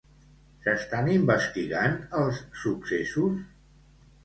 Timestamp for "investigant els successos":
1.17-3.39